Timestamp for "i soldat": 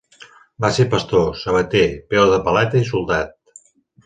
2.85-3.39